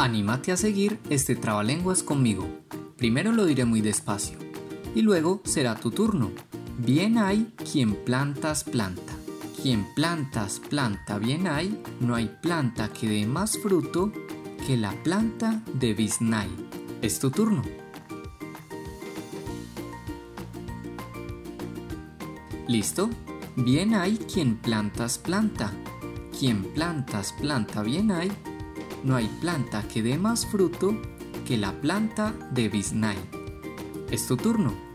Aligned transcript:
Anímate 0.00 0.50
a 0.50 0.56
seguir 0.56 0.98
este 1.10 1.36
trabalenguas 1.36 2.02
conmigo. 2.02 2.48
Primero 2.96 3.32
lo 3.32 3.44
diré 3.44 3.66
muy 3.66 3.82
despacio 3.82 4.38
y 4.94 5.02
luego 5.02 5.42
será 5.44 5.74
tu 5.74 5.90
turno. 5.90 6.30
Bien 6.78 7.18
hay 7.18 7.52
quien 7.70 7.94
plantas 7.94 8.64
planta. 8.64 9.12
Quien 9.60 9.86
plantas 9.94 10.58
planta 10.58 11.18
bien 11.18 11.46
hay, 11.46 11.82
no 12.00 12.14
hay 12.14 12.34
planta 12.40 12.88
que 12.88 13.10
dé 13.10 13.26
más 13.26 13.58
fruto 13.58 14.10
que 14.66 14.78
la 14.78 14.92
planta 15.02 15.62
de 15.74 15.92
Bisnay. 15.92 16.48
Es 17.02 17.20
tu 17.20 17.30
turno. 17.30 17.62
¿Listo? 22.66 23.10
Bien 23.54 23.92
hay 23.92 24.16
quien 24.16 24.56
plantas 24.56 25.18
planta. 25.18 25.74
Quien 26.38 26.64
plantas 26.72 27.34
planta 27.34 27.82
bien 27.82 28.10
hay, 28.10 28.32
no 29.04 29.16
hay 29.16 29.28
planta 29.40 29.82
que 29.82 30.02
dé 30.02 30.18
más 30.18 30.46
fruto 30.46 31.00
que 31.46 31.56
la 31.56 31.80
planta 31.80 32.34
de 32.52 32.68
Bisnay. 32.68 33.16
Es 34.10 34.26
tu 34.26 34.36
turno. 34.36 34.89